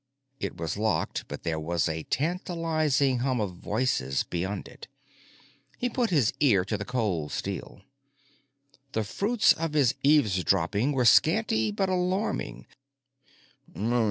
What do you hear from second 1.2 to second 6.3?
but there was a tantalizing hum of voices beyond it. He put